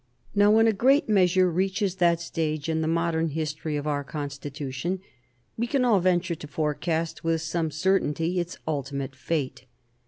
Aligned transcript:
Now, 0.33 0.49
when 0.49 0.65
a 0.65 0.73
great 0.73 1.07
measure 1.07 1.47
reaches 1.51 1.97
that 1.97 2.19
stage 2.19 2.67
in 2.67 2.81
the 2.81 2.87
modern 2.87 3.27
history 3.29 3.77
of 3.77 3.85
our 3.85 4.03
Constitution, 4.03 4.99
we 5.59 5.67
can 5.67 5.85
all 5.85 5.99
venture 5.99 6.33
to 6.33 6.47
forecast, 6.47 7.23
with 7.23 7.43
some 7.43 7.69
certainty, 7.69 8.39
its 8.39 8.57
ultimate 8.67 9.15
fate. 9.15 9.65